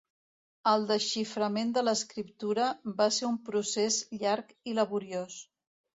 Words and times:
El 0.71 0.85
desxiframent 0.91 1.75
de 1.75 1.83
l'escriptura 1.85 2.69
va 3.03 3.07
ser 3.19 3.31
un 3.31 3.39
procés 3.51 4.03
llarg 4.23 4.57
i 4.73 4.79
laboriós. 4.81 5.39